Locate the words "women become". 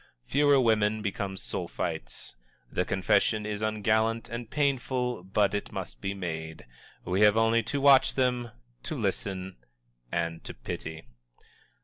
0.59-1.35